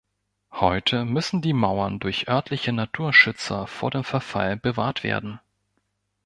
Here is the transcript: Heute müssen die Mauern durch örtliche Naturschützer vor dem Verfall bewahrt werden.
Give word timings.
Heute 0.53 1.05
müssen 1.05 1.43
die 1.43 1.53
Mauern 1.53 1.99
durch 1.99 2.27
örtliche 2.27 2.73
Naturschützer 2.73 3.67
vor 3.67 3.91
dem 3.91 4.03
Verfall 4.03 4.57
bewahrt 4.57 5.03
werden. 5.03 5.39